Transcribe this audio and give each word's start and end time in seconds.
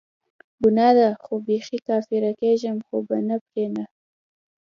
ګناه 0.61 0.93
ده 0.97 1.07
خو 1.23 1.33
بیخي 1.47 1.77
کافره 1.87 2.31
کیږم 2.39 2.77
خو 2.87 2.95
به 3.07 3.17
پری 3.47 3.65
نه 3.75 3.85